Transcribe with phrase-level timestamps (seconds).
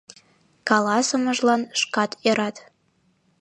[0.67, 2.55] —Каласымыжлан шкат ӧрат...